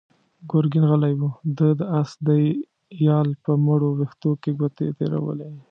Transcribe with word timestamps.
ګرګين 0.51 0.85
غلی 0.89 1.13
و، 1.19 1.21
ده 1.57 1.67
د 1.79 1.81
آس 1.99 2.11
د 2.27 2.29
يال 3.07 3.29
په 3.43 3.51
مړو 3.65 3.89
وېښتو 3.99 4.31
کې 4.41 4.51
ګوتې 4.59 4.87
تېرولې. 4.97 5.49